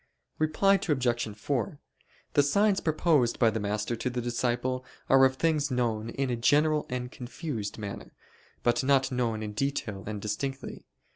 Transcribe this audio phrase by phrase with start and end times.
[0.39, 1.35] Reply Obj.
[1.37, 1.79] 4:
[2.33, 6.35] The signs proposed by the master to the disciple are of things known in a
[6.35, 8.11] general and confused manner;
[8.63, 10.87] but not known in detail and distinctly.